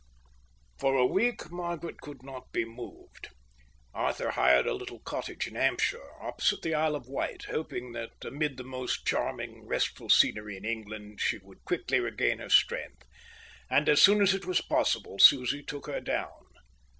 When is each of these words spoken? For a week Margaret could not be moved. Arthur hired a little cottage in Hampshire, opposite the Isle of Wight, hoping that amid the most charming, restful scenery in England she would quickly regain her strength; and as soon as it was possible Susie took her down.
For 0.79 0.95
a 0.95 1.05
week 1.05 1.51
Margaret 1.51 2.01
could 2.01 2.23
not 2.23 2.51
be 2.51 2.65
moved. 2.65 3.27
Arthur 3.93 4.31
hired 4.31 4.65
a 4.65 4.73
little 4.73 4.97
cottage 5.01 5.45
in 5.45 5.53
Hampshire, 5.53 6.11
opposite 6.19 6.63
the 6.63 6.73
Isle 6.73 6.95
of 6.95 7.07
Wight, 7.07 7.43
hoping 7.43 7.91
that 7.91 8.13
amid 8.25 8.57
the 8.57 8.63
most 8.63 9.05
charming, 9.05 9.67
restful 9.67 10.09
scenery 10.09 10.57
in 10.57 10.65
England 10.65 11.21
she 11.21 11.37
would 11.37 11.63
quickly 11.65 11.99
regain 11.99 12.39
her 12.39 12.49
strength; 12.49 13.03
and 13.69 13.87
as 13.87 14.01
soon 14.01 14.23
as 14.23 14.33
it 14.33 14.47
was 14.47 14.59
possible 14.59 15.19
Susie 15.19 15.61
took 15.61 15.85
her 15.85 16.01
down. 16.01 16.47